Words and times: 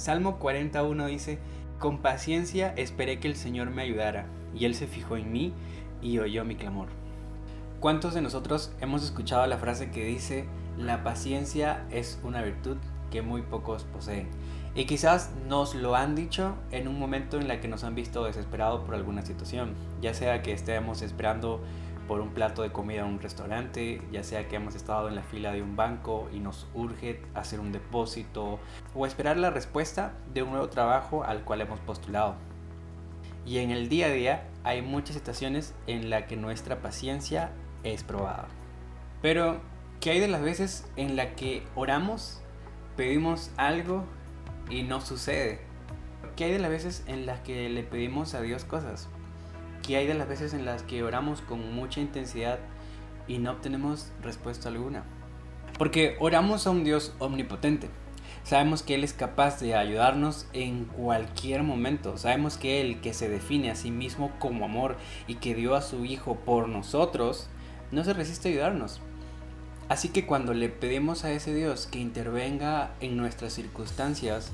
Salmo 0.00 0.38
41 0.38 1.08
dice, 1.08 1.38
con 1.78 1.98
paciencia 1.98 2.72
esperé 2.78 3.20
que 3.20 3.28
el 3.28 3.36
Señor 3.36 3.68
me 3.68 3.82
ayudara, 3.82 4.24
y 4.54 4.64
Él 4.64 4.74
se 4.74 4.86
fijó 4.86 5.18
en 5.18 5.30
mí 5.30 5.52
y 6.00 6.18
oyó 6.20 6.42
mi 6.46 6.56
clamor. 6.56 6.88
¿Cuántos 7.80 8.14
de 8.14 8.22
nosotros 8.22 8.72
hemos 8.80 9.04
escuchado 9.04 9.46
la 9.46 9.58
frase 9.58 9.90
que 9.90 10.06
dice, 10.06 10.46
la 10.78 11.04
paciencia 11.04 11.84
es 11.90 12.18
una 12.22 12.40
virtud 12.40 12.78
que 13.10 13.20
muy 13.20 13.42
pocos 13.42 13.84
poseen? 13.84 14.26
Y 14.74 14.86
quizás 14.86 15.32
nos 15.46 15.74
lo 15.74 15.94
han 15.94 16.14
dicho 16.14 16.54
en 16.70 16.88
un 16.88 16.98
momento 16.98 17.38
en 17.38 17.50
el 17.50 17.60
que 17.60 17.68
nos 17.68 17.84
han 17.84 17.94
visto 17.94 18.24
desesperados 18.24 18.82
por 18.86 18.94
alguna 18.94 19.20
situación, 19.20 19.74
ya 20.00 20.14
sea 20.14 20.40
que 20.40 20.52
estemos 20.52 21.02
esperando 21.02 21.60
por 22.10 22.20
un 22.20 22.30
plato 22.30 22.62
de 22.62 22.72
comida 22.72 23.02
en 23.02 23.06
un 23.06 23.20
restaurante, 23.20 24.02
ya 24.10 24.24
sea 24.24 24.48
que 24.48 24.56
hemos 24.56 24.74
estado 24.74 25.06
en 25.06 25.14
la 25.14 25.22
fila 25.22 25.52
de 25.52 25.62
un 25.62 25.76
banco 25.76 26.28
y 26.32 26.40
nos 26.40 26.66
urge 26.74 27.22
hacer 27.34 27.60
un 27.60 27.70
depósito 27.70 28.58
o 28.96 29.06
esperar 29.06 29.36
la 29.36 29.50
respuesta 29.50 30.14
de 30.34 30.42
un 30.42 30.50
nuevo 30.50 30.68
trabajo 30.68 31.22
al 31.22 31.44
cual 31.44 31.60
hemos 31.60 31.78
postulado. 31.78 32.34
Y 33.46 33.58
en 33.58 33.70
el 33.70 33.88
día 33.88 34.06
a 34.06 34.10
día 34.10 34.48
hay 34.64 34.82
muchas 34.82 35.14
situaciones 35.14 35.72
en 35.86 36.10
las 36.10 36.24
que 36.24 36.34
nuestra 36.34 36.82
paciencia 36.82 37.52
es 37.84 38.02
probada. 38.02 38.48
Pero, 39.22 39.60
¿qué 40.00 40.10
hay 40.10 40.18
de 40.18 40.26
las 40.26 40.42
veces 40.42 40.90
en 40.96 41.14
las 41.14 41.28
que 41.34 41.62
oramos, 41.76 42.42
pedimos 42.96 43.52
algo 43.56 44.02
y 44.68 44.82
no 44.82 45.00
sucede? 45.00 45.60
¿Qué 46.34 46.46
hay 46.46 46.52
de 46.54 46.58
las 46.58 46.72
veces 46.72 47.04
en 47.06 47.24
las 47.24 47.38
que 47.42 47.68
le 47.68 47.84
pedimos 47.84 48.34
a 48.34 48.40
Dios 48.40 48.64
cosas 48.64 49.08
¿Qué 49.82 49.96
hay 49.96 50.06
de 50.06 50.14
las 50.14 50.28
veces 50.28 50.54
en 50.54 50.64
las 50.64 50.82
que 50.82 51.02
oramos 51.02 51.40
con 51.40 51.74
mucha 51.74 52.00
intensidad 52.00 52.58
y 53.26 53.38
no 53.38 53.52
obtenemos 53.52 54.12
respuesta 54.22 54.68
alguna? 54.68 55.04
Porque 55.78 56.16
oramos 56.20 56.66
a 56.66 56.70
un 56.70 56.84
Dios 56.84 57.14
omnipotente. 57.18 57.88
Sabemos 58.44 58.82
que 58.82 58.94
Él 58.94 59.04
es 59.04 59.12
capaz 59.12 59.60
de 59.60 59.74
ayudarnos 59.74 60.46
en 60.52 60.84
cualquier 60.84 61.62
momento. 61.62 62.18
Sabemos 62.18 62.56
que 62.56 62.80
Él, 62.80 63.00
que 63.00 63.14
se 63.14 63.28
define 63.28 63.70
a 63.70 63.74
sí 63.74 63.90
mismo 63.90 64.32
como 64.38 64.64
amor 64.64 64.96
y 65.26 65.36
que 65.36 65.54
dio 65.54 65.74
a 65.74 65.82
su 65.82 66.04
Hijo 66.04 66.36
por 66.36 66.68
nosotros, 66.68 67.48
no 67.90 68.04
se 68.04 68.12
resiste 68.12 68.48
a 68.48 68.52
ayudarnos. 68.52 69.00
Así 69.88 70.08
que 70.10 70.26
cuando 70.26 70.54
le 70.54 70.68
pedimos 70.68 71.24
a 71.24 71.32
ese 71.32 71.54
Dios 71.54 71.88
que 71.90 71.98
intervenga 71.98 72.92
en 73.00 73.16
nuestras 73.16 73.52
circunstancias, 73.52 74.52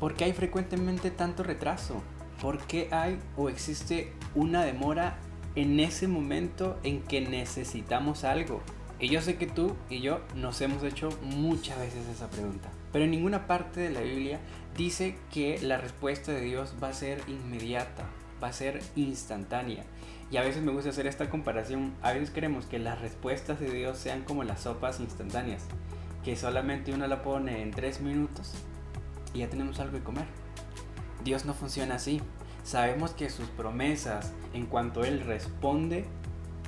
¿por 0.00 0.14
qué 0.14 0.24
hay 0.24 0.32
frecuentemente 0.32 1.10
tanto 1.10 1.42
retraso? 1.42 2.02
¿Por 2.40 2.58
qué 2.66 2.88
hay 2.92 3.18
o 3.36 3.48
existe 3.48 4.12
una 4.36 4.64
demora 4.64 5.18
en 5.56 5.80
ese 5.80 6.06
momento 6.06 6.78
en 6.84 7.02
que 7.02 7.20
necesitamos 7.20 8.22
algo? 8.22 8.60
Y 9.00 9.08
yo 9.08 9.20
sé 9.20 9.36
que 9.36 9.46
tú 9.46 9.74
y 9.90 10.00
yo 10.00 10.20
nos 10.36 10.60
hemos 10.60 10.82
hecho 10.84 11.10
muchas 11.22 11.78
veces 11.78 12.06
esa 12.08 12.30
pregunta. 12.30 12.68
Pero 12.92 13.04
en 13.04 13.10
ninguna 13.10 13.46
parte 13.46 13.80
de 13.80 13.90
la 13.90 14.00
Biblia 14.00 14.40
dice 14.76 15.16
que 15.32 15.60
la 15.60 15.78
respuesta 15.78 16.32
de 16.32 16.40
Dios 16.40 16.74
va 16.82 16.88
a 16.88 16.92
ser 16.94 17.22
inmediata, 17.26 18.04
va 18.42 18.48
a 18.48 18.52
ser 18.52 18.82
instantánea. 18.94 19.84
Y 20.30 20.36
a 20.36 20.42
veces 20.42 20.62
me 20.62 20.72
gusta 20.72 20.90
hacer 20.90 21.06
esta 21.06 21.30
comparación. 21.30 21.94
A 22.02 22.12
veces 22.12 22.30
queremos 22.30 22.66
que 22.66 22.78
las 22.78 23.00
respuestas 23.00 23.58
de 23.58 23.70
Dios 23.70 23.98
sean 23.98 24.22
como 24.22 24.44
las 24.44 24.62
sopas 24.62 25.00
instantáneas. 25.00 25.64
Que 26.24 26.36
solamente 26.36 26.92
uno 26.92 27.06
la 27.06 27.22
pone 27.22 27.62
en 27.62 27.70
tres 27.70 28.00
minutos 28.00 28.52
y 29.34 29.38
ya 29.38 29.48
tenemos 29.48 29.80
algo 29.80 29.96
de 29.96 30.04
comer. 30.04 30.47
Dios 31.24 31.44
no 31.44 31.54
funciona 31.54 31.96
así. 31.96 32.20
Sabemos 32.64 33.12
que 33.12 33.30
sus 33.30 33.48
promesas 33.48 34.32
en 34.52 34.66
cuanto 34.66 35.04
Él 35.04 35.20
responde 35.20 36.04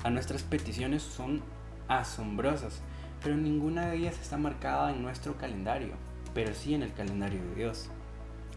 a 0.03 0.09
nuestras 0.09 0.43
peticiones 0.43 1.03
son 1.03 1.41
asombrosas, 1.87 2.81
pero 3.23 3.35
ninguna 3.35 3.87
de 3.87 3.97
ellas 3.97 4.19
está 4.19 4.37
marcada 4.37 4.91
en 4.91 5.01
nuestro 5.03 5.37
calendario, 5.37 5.93
pero 6.33 6.53
sí 6.53 6.73
en 6.73 6.83
el 6.83 6.93
calendario 6.93 7.41
de 7.41 7.55
Dios, 7.55 7.89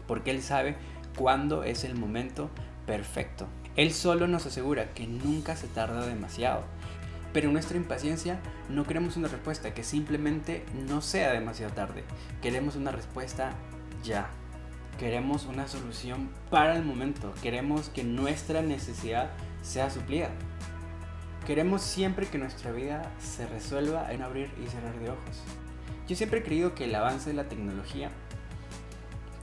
porque 0.07 0.31
Él 0.31 0.41
sabe 0.41 0.75
cuándo 1.17 1.63
es 1.63 1.83
el 1.83 1.95
momento 1.95 2.49
perfecto. 2.85 3.47
Él 3.75 3.93
solo 3.93 4.27
nos 4.27 4.45
asegura 4.45 4.93
que 4.93 5.05
nunca 5.05 5.55
se 5.55 5.67
tarda 5.67 6.05
demasiado, 6.05 6.63
pero 7.33 7.47
en 7.47 7.53
nuestra 7.53 7.77
impaciencia 7.77 8.39
no 8.69 8.85
queremos 8.85 9.17
una 9.17 9.27
respuesta 9.27 9.73
que 9.73 9.83
simplemente 9.83 10.65
no 10.87 11.01
sea 11.01 11.31
demasiado 11.33 11.73
tarde, 11.73 12.03
queremos 12.41 12.75
una 12.75 12.91
respuesta 12.91 13.51
ya. 14.03 14.29
Queremos 14.99 15.45
una 15.45 15.67
solución 15.67 16.29
para 16.49 16.77
el 16.77 16.85
momento. 16.85 17.33
Queremos 17.41 17.89
que 17.89 18.05
nuestra 18.05 18.61
necesidad 18.61 19.29
sea 19.61 19.89
suplida. 19.89 20.29
Queremos 21.45 21.81
siempre 21.81 22.27
que 22.27 22.37
nuestra 22.37 22.71
vida 22.71 23.11
se 23.19 23.45
resuelva 23.45 24.13
en 24.13 24.21
abrir 24.21 24.49
y 24.63 24.67
cerrar 24.67 24.97
de 24.99 25.09
ojos. 25.09 25.43
Yo 26.07 26.15
siempre 26.15 26.39
he 26.39 26.43
creído 26.43 26.75
que 26.75 26.85
el 26.85 26.95
avance 26.95 27.29
de 27.29 27.35
la 27.35 27.49
tecnología 27.49 28.09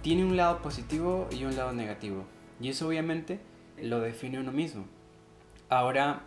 tiene 0.00 0.24
un 0.24 0.38
lado 0.38 0.62
positivo 0.62 1.28
y 1.30 1.44
un 1.44 1.54
lado 1.54 1.72
negativo. 1.72 2.24
Y 2.58 2.70
eso 2.70 2.88
obviamente 2.88 3.38
lo 3.80 4.00
define 4.00 4.40
uno 4.40 4.52
mismo. 4.52 4.86
Ahora 5.68 6.22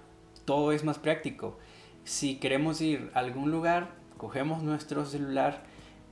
todo 0.46 0.72
es 0.72 0.84
más 0.84 1.00
práctico. 1.00 1.58
Si 2.04 2.36
queremos 2.36 2.80
ir 2.80 3.10
a 3.16 3.20
algún 3.20 3.50
lugar, 3.50 3.90
cogemos 4.18 4.62
nuestro 4.62 5.04
celular, 5.06 5.64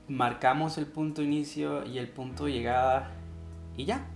marcamos 0.08 0.78
el 0.78 0.86
punto 0.86 1.22
inicio 1.22 1.84
y 1.86 1.98
el 1.98 2.08
punto 2.08 2.44
de 2.44 2.52
llegada 2.52 3.10
y 3.76 3.84
ya, 3.84 4.06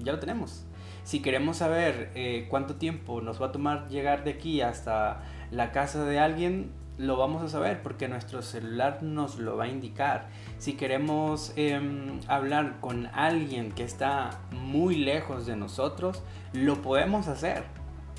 ya 0.00 0.12
lo 0.12 0.18
tenemos. 0.18 0.64
Si 1.04 1.20
queremos 1.20 1.56
saber 1.58 2.12
eh, 2.14 2.46
cuánto 2.48 2.76
tiempo 2.76 3.20
nos 3.20 3.40
va 3.42 3.46
a 3.46 3.52
tomar 3.52 3.88
llegar 3.88 4.24
de 4.24 4.32
aquí 4.32 4.60
hasta 4.60 5.22
la 5.50 5.72
casa 5.72 6.04
de 6.04 6.18
alguien, 6.18 6.70
lo 6.98 7.16
vamos 7.16 7.42
a 7.42 7.48
saber 7.48 7.82
porque 7.82 8.06
nuestro 8.06 8.42
celular 8.42 9.02
nos 9.02 9.38
lo 9.38 9.56
va 9.56 9.64
a 9.64 9.68
indicar. 9.68 10.28
Si 10.58 10.74
queremos 10.74 11.52
em, 11.56 12.20
hablar 12.28 12.78
con 12.80 13.06
alguien 13.06 13.72
que 13.72 13.82
está 13.82 14.40
muy 14.52 14.96
lejos 14.96 15.46
de 15.46 15.56
nosotros, 15.56 16.22
lo 16.52 16.82
podemos 16.82 17.26
hacer 17.28 17.64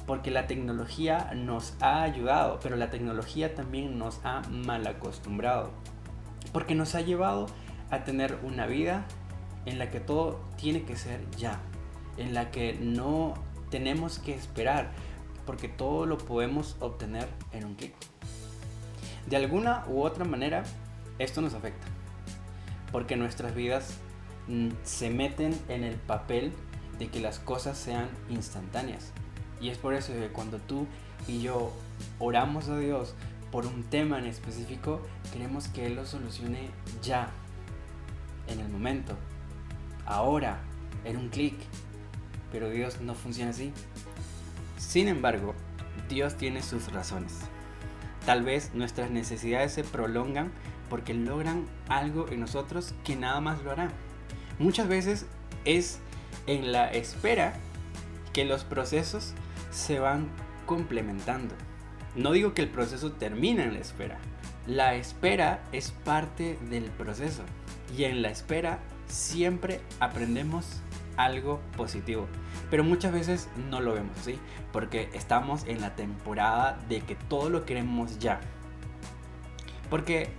porque 0.05 0.31
la 0.31 0.47
tecnología 0.47 1.31
nos 1.33 1.75
ha 1.79 2.01
ayudado, 2.01 2.59
pero 2.61 2.75
la 2.75 2.89
tecnología 2.89 3.55
también 3.55 3.97
nos 3.97 4.19
ha 4.25 4.41
mal 4.49 4.85
acostumbrado 4.85 5.71
porque 6.53 6.75
nos 6.75 6.95
ha 6.95 7.01
llevado 7.01 7.47
a 7.89 8.05
tener 8.05 8.39
una 8.43 8.67
vida 8.67 9.05
en 9.65 9.79
la 9.79 9.89
que 9.89 9.99
todo 9.99 10.39
tiene 10.55 10.83
que 10.83 10.95
ser 10.95 11.19
ya, 11.37 11.59
en 12.17 12.33
la 12.33 12.51
que 12.51 12.73
no 12.79 13.33
tenemos 13.69 14.19
que 14.19 14.33
esperar, 14.33 14.91
porque 15.45 15.67
todo 15.67 16.05
lo 16.05 16.17
podemos 16.17 16.77
obtener 16.79 17.27
en 17.51 17.65
un 17.65 17.75
clic. 17.75 17.93
De 19.27 19.35
alguna 19.35 19.85
u 19.87 20.01
otra 20.01 20.25
manera, 20.25 20.63
esto 21.17 21.41
nos 21.41 21.53
afecta, 21.53 21.87
porque 22.91 23.15
nuestras 23.15 23.55
vidas 23.55 23.97
mm, 24.47 24.69
se 24.83 25.09
meten 25.09 25.59
en 25.69 25.83
el 25.83 25.95
papel 25.95 26.53
de 26.99 27.07
que 27.07 27.19
las 27.19 27.39
cosas 27.39 27.77
sean 27.77 28.09
instantáneas. 28.29 29.11
Y 29.59 29.69
es 29.69 29.77
por 29.77 29.93
eso 29.93 30.13
que 30.13 30.27
cuando 30.27 30.59
tú 30.59 30.87
y 31.27 31.41
yo 31.41 31.71
oramos 32.19 32.67
a 32.67 32.77
Dios 32.77 33.15
por 33.53 33.67
un 33.67 33.83
tema 33.83 34.17
en 34.17 34.25
específico, 34.25 34.99
queremos 35.31 35.67
que 35.67 35.85
Él 35.85 35.93
lo 35.93 36.07
solucione 36.07 36.71
ya, 37.03 37.29
en 38.47 38.59
el 38.59 38.67
momento, 38.67 39.15
ahora, 40.07 40.59
en 41.05 41.17
un 41.17 41.29
clic. 41.29 41.53
Pero 42.51 42.71
Dios 42.71 42.99
no 43.01 43.13
funciona 43.13 43.51
así. 43.51 43.71
Sin 44.77 45.07
embargo, 45.07 45.53
Dios 46.09 46.35
tiene 46.35 46.63
sus 46.63 46.91
razones. 46.91 47.41
Tal 48.25 48.41
vez 48.41 48.71
nuestras 48.73 49.11
necesidades 49.11 49.71
se 49.71 49.83
prolongan 49.83 50.51
porque 50.89 51.13
logran 51.13 51.67
algo 51.89 52.27
en 52.29 52.39
nosotros 52.39 52.95
que 53.03 53.15
nada 53.15 53.39
más 53.39 53.61
lo 53.61 53.69
hará. 53.69 53.89
Muchas 54.57 54.87
veces 54.87 55.27
es 55.63 55.99
en 56.47 56.71
la 56.71 56.91
espera 56.91 57.53
que 58.33 58.45
los 58.45 58.63
procesos 58.63 59.35
se 59.69 59.99
van 59.99 60.27
complementando. 60.65 61.53
No 62.15 62.31
digo 62.31 62.53
que 62.53 62.61
el 62.61 62.69
proceso 62.69 63.11
termine 63.13 63.63
en 63.63 63.73
la 63.73 63.79
espera. 63.79 64.19
La 64.67 64.93
espera 64.95 65.63
es 65.71 65.91
parte 65.91 66.59
del 66.69 66.85
proceso. 66.85 67.43
Y 67.97 68.03
en 68.03 68.21
la 68.21 68.29
espera 68.29 68.79
siempre 69.07 69.81
aprendemos 69.99 70.81
algo 71.17 71.59
positivo. 71.75 72.27
Pero 72.69 72.83
muchas 72.83 73.13
veces 73.13 73.49
no 73.69 73.81
lo 73.81 73.93
vemos 73.93 74.17
así. 74.19 74.39
Porque 74.71 75.09
estamos 75.13 75.63
en 75.65 75.81
la 75.81 75.95
temporada 75.95 76.79
de 76.87 77.01
que 77.01 77.15
todo 77.15 77.49
lo 77.49 77.65
queremos 77.65 78.19
ya. 78.19 78.39
Porque 79.89 80.29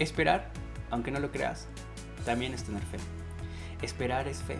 esperar, 0.00 0.50
aunque 0.90 1.12
no 1.12 1.20
lo 1.20 1.30
creas, 1.30 1.68
también 2.24 2.52
es 2.52 2.64
tener 2.64 2.82
fe. 2.82 2.98
Esperar 3.80 4.26
es 4.26 4.42
fe. 4.42 4.56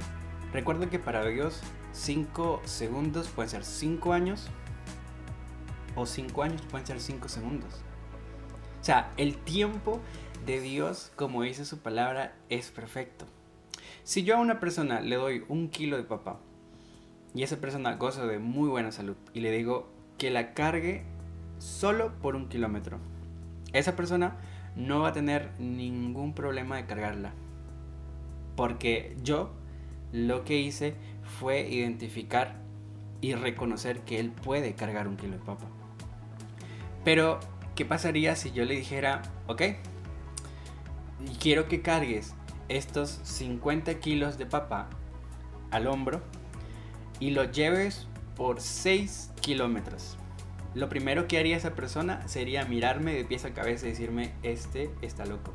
Recuerda 0.53 0.89
que 0.89 0.99
para 0.99 1.25
Dios 1.27 1.61
5 1.93 2.63
segundos 2.65 3.29
pueden 3.29 3.51
ser 3.51 3.65
5 3.65 4.13
años 4.13 4.49
o 5.97 6.07
5 6.07 6.43
años 6.43 6.63
pueden 6.63 6.87
ser 6.87 7.01
5 7.01 7.29
segundos. 7.29 7.81
O 8.81 8.85
sea, 8.85 9.13
el 9.17 9.37
tiempo 9.37 10.01
de 10.45 10.61
Dios, 10.61 11.13
como 11.17 11.43
dice 11.43 11.65
su 11.65 11.79
palabra, 11.79 12.35
es 12.49 12.71
perfecto. 12.71 13.27
Si 14.05 14.25
yo 14.25 14.37
a 14.37 14.41
una 14.41 14.59
persona 14.59 15.01
le 15.01 15.17
doy 15.17 15.45
un 15.49 15.69
kilo 15.69 15.97
de 15.97 16.03
papá 16.03 16.41
y 17.35 17.45
esa 17.45 17.59
persona 17.59 17.95
goza 17.95 18.27
de 18.27 18.41
muy 18.41 18.69
buena 18.69 18.91
salud 18.91 19.17
y 19.33 19.41
le 19.41 19.53
digo 19.53 19.89
que 20.19 20.31
la 20.31 20.55
cargue 20.55 21.05
solo 21.59 22.13
por 22.21 22.35
un 22.35 22.49
kilómetro, 22.49 22.99
esa 23.73 23.95
persona 23.95 24.37
no 24.75 25.01
va 25.01 25.11
a 25.11 25.13
tener 25.13 25.53
ningún 25.61 26.35
problema 26.35 26.77
de 26.77 26.87
cargarla. 26.87 27.33
Porque 28.57 29.17
yo 29.23 29.53
lo 30.13 30.45
que 30.45 30.59
hice 30.59 30.95
fue 31.39 31.69
identificar 31.69 32.57
y 33.21 33.35
reconocer 33.35 34.01
que 34.01 34.19
él 34.19 34.31
puede 34.31 34.75
cargar 34.75 35.07
un 35.07 35.17
kilo 35.17 35.35
de 35.35 35.45
papa. 35.45 35.67
Pero, 37.05 37.41
¿qué 37.75 37.85
pasaría 37.85 38.37
si 38.37 38.53
yo 38.53 38.65
le 38.65 38.77
dijera, 38.77 39.23
ok, 39.47 39.63
quiero 41.41 41.69
que 41.69 41.83
cargues 41.83 42.35
estos 42.69 43.21
50 43.25 43.99
kilos 44.01 44.39
de 44.39 44.47
papa 44.47 44.89
al 45.71 45.87
hombro 45.87 46.23
y 47.19 47.31
lo 47.31 47.45
lleves 47.45 48.07
por 48.37 48.61
6 48.61 49.33
kilómetros? 49.41 50.17
Lo 50.75 50.89
primero 50.89 51.29
que 51.29 51.39
haría 51.39 51.57
esa 51.57 51.75
persona 51.75 52.27
sería 52.29 52.65
mirarme 52.65 53.13
de 53.13 53.25
pies 53.25 53.45
a 53.45 53.53
cabeza 53.53 53.87
y 53.87 53.91
decirme, 53.91 54.33
este 54.43 54.91
está 55.03 55.27
loco. 55.27 55.53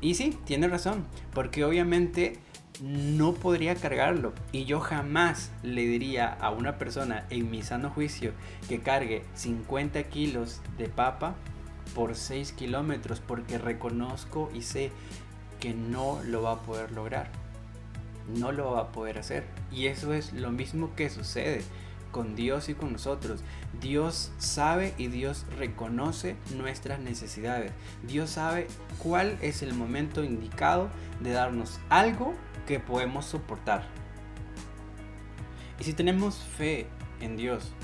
Y 0.00 0.14
sí, 0.14 0.38
tiene 0.44 0.68
razón, 0.68 1.04
porque 1.34 1.64
obviamente 1.64 2.38
no 2.80 3.34
podría 3.34 3.74
cargarlo. 3.74 4.32
Y 4.52 4.64
yo 4.64 4.80
jamás 4.80 5.50
le 5.62 5.82
diría 5.82 6.28
a 6.28 6.50
una 6.50 6.78
persona 6.78 7.26
en 7.30 7.50
mi 7.50 7.62
sano 7.62 7.90
juicio 7.90 8.32
que 8.68 8.80
cargue 8.80 9.24
50 9.34 10.02
kilos 10.04 10.60
de 10.78 10.88
papa 10.88 11.34
por 11.94 12.14
6 12.14 12.52
kilómetros 12.52 13.20
porque 13.20 13.58
reconozco 13.58 14.50
y 14.54 14.62
sé 14.62 14.90
que 15.60 15.72
no 15.72 16.20
lo 16.24 16.42
va 16.42 16.52
a 16.52 16.62
poder 16.62 16.92
lograr. 16.92 17.30
No 18.36 18.52
lo 18.52 18.72
va 18.72 18.80
a 18.80 18.92
poder 18.92 19.18
hacer. 19.18 19.44
Y 19.72 19.86
eso 19.86 20.12
es 20.12 20.32
lo 20.32 20.50
mismo 20.50 20.94
que 20.94 21.10
sucede 21.10 21.62
con 22.16 22.34
Dios 22.34 22.70
y 22.70 22.74
con 22.74 22.94
nosotros. 22.94 23.44
Dios 23.78 24.32
sabe 24.38 24.94
y 24.96 25.08
Dios 25.08 25.44
reconoce 25.58 26.34
nuestras 26.56 26.98
necesidades. 26.98 27.72
Dios 28.06 28.30
sabe 28.30 28.68
cuál 28.96 29.36
es 29.42 29.60
el 29.60 29.74
momento 29.74 30.24
indicado 30.24 30.88
de 31.20 31.32
darnos 31.32 31.78
algo 31.90 32.32
que 32.66 32.80
podemos 32.80 33.26
soportar. 33.26 33.86
Y 35.78 35.84
si 35.84 35.92
tenemos 35.92 36.38
fe 36.38 36.86
en 37.20 37.36
Dios 37.36 37.74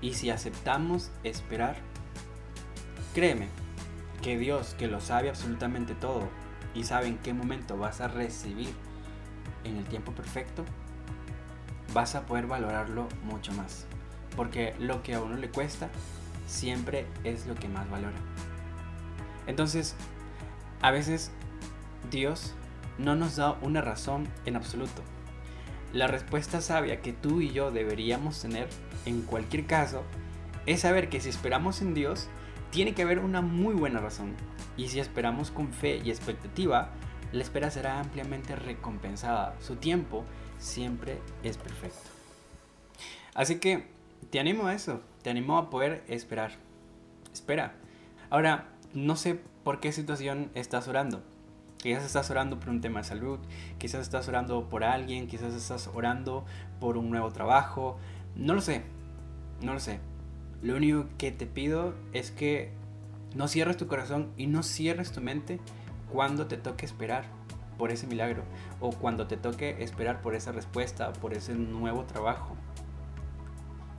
y 0.00 0.14
si 0.14 0.30
aceptamos 0.30 1.10
esperar, 1.24 1.74
créeme 3.12 3.48
que 4.22 4.38
Dios, 4.38 4.76
que 4.78 4.86
lo 4.86 5.00
sabe 5.00 5.30
absolutamente 5.30 5.96
todo 5.96 6.28
y 6.76 6.84
sabe 6.84 7.08
en 7.08 7.18
qué 7.18 7.34
momento 7.34 7.76
vas 7.76 8.00
a 8.00 8.06
recibir 8.06 8.72
en 9.64 9.78
el 9.78 9.84
tiempo 9.86 10.12
perfecto, 10.12 10.64
vas 11.96 12.14
a 12.14 12.26
poder 12.26 12.46
valorarlo 12.46 13.08
mucho 13.24 13.54
más. 13.54 13.86
Porque 14.36 14.74
lo 14.78 15.02
que 15.02 15.14
a 15.14 15.22
uno 15.22 15.34
le 15.36 15.48
cuesta 15.48 15.88
siempre 16.46 17.06
es 17.24 17.46
lo 17.46 17.54
que 17.54 17.68
más 17.68 17.88
valora. 17.88 18.18
Entonces, 19.46 19.96
a 20.82 20.90
veces 20.90 21.30
Dios 22.10 22.54
no 22.98 23.16
nos 23.16 23.36
da 23.36 23.52
una 23.62 23.80
razón 23.80 24.28
en 24.44 24.56
absoluto. 24.56 25.02
La 25.94 26.06
respuesta 26.06 26.60
sabia 26.60 27.00
que 27.00 27.14
tú 27.14 27.40
y 27.40 27.50
yo 27.50 27.70
deberíamos 27.70 28.42
tener 28.42 28.68
en 29.06 29.22
cualquier 29.22 29.64
caso 29.64 30.02
es 30.66 30.80
saber 30.80 31.08
que 31.08 31.20
si 31.22 31.30
esperamos 31.30 31.80
en 31.80 31.94
Dios, 31.94 32.28
tiene 32.70 32.92
que 32.92 33.02
haber 33.02 33.20
una 33.20 33.40
muy 33.40 33.72
buena 33.72 34.00
razón. 34.00 34.34
Y 34.76 34.88
si 34.88 35.00
esperamos 35.00 35.50
con 35.50 35.72
fe 35.72 36.02
y 36.04 36.10
expectativa, 36.10 36.90
la 37.32 37.42
espera 37.42 37.70
será 37.70 38.00
ampliamente 38.00 38.54
recompensada. 38.54 39.54
Su 39.60 39.76
tiempo 39.76 40.26
siempre 40.58 41.18
es 41.42 41.56
perfecto. 41.56 42.10
Así 43.34 43.58
que 43.58 43.86
te 44.30 44.40
animo 44.40 44.66
a 44.66 44.74
eso, 44.74 45.00
te 45.22 45.30
animo 45.30 45.58
a 45.58 45.70
poder 45.70 46.04
esperar. 46.08 46.52
Espera. 47.32 47.74
Ahora, 48.30 48.68
no 48.94 49.16
sé 49.16 49.38
por 49.62 49.80
qué 49.80 49.92
situación 49.92 50.50
estás 50.54 50.88
orando. 50.88 51.22
Quizás 51.78 52.04
estás 52.04 52.30
orando 52.30 52.58
por 52.58 52.70
un 52.70 52.80
tema 52.80 53.00
de 53.00 53.04
salud, 53.04 53.38
quizás 53.78 54.00
estás 54.00 54.26
orando 54.28 54.68
por 54.68 54.82
alguien, 54.82 55.28
quizás 55.28 55.54
estás 55.54 55.88
orando 55.94 56.44
por 56.80 56.96
un 56.96 57.10
nuevo 57.10 57.30
trabajo. 57.30 57.98
No 58.34 58.54
lo 58.54 58.60
sé, 58.60 58.82
no 59.62 59.74
lo 59.74 59.80
sé. 59.80 60.00
Lo 60.62 60.76
único 60.76 61.06
que 61.18 61.30
te 61.30 61.46
pido 61.46 61.94
es 62.12 62.30
que 62.30 62.72
no 63.34 63.46
cierres 63.48 63.76
tu 63.76 63.86
corazón 63.86 64.32
y 64.36 64.46
no 64.46 64.62
cierres 64.62 65.12
tu 65.12 65.20
mente 65.20 65.60
cuando 66.10 66.46
te 66.46 66.56
toque 66.56 66.86
esperar 66.86 67.35
por 67.78 67.90
ese 67.90 68.06
milagro 68.06 68.42
o 68.80 68.90
cuando 68.90 69.26
te 69.26 69.36
toque 69.36 69.82
esperar 69.82 70.22
por 70.22 70.34
esa 70.34 70.52
respuesta, 70.52 71.12
por 71.12 71.34
ese 71.34 71.54
nuevo 71.54 72.04
trabajo. 72.04 72.56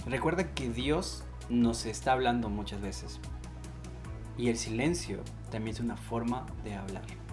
Recuerda 0.05 0.53
que 0.53 0.69
Dios 0.69 1.23
nos 1.49 1.85
está 1.85 2.13
hablando 2.13 2.49
muchas 2.49 2.81
veces 2.81 3.19
y 4.37 4.49
el 4.49 4.57
silencio 4.57 5.19
también 5.51 5.75
es 5.75 5.79
una 5.79 5.97
forma 5.97 6.45
de 6.63 6.75
hablar. 6.75 7.26